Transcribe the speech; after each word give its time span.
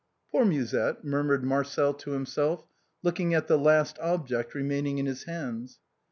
"Poor 0.31 0.43
Musette!" 0.45 1.05
murmured 1.13 1.43
Marcel 1.43 1.93
to 1.93 2.09
himself, 2.09 2.65
looking 3.03 3.35
at 3.35 3.45
the 3.45 3.55
last 3.55 3.99
object 3.99 4.55
remaining 4.55 4.97
in 4.97 5.05
his 5.05 5.25
hands. 5.25 5.77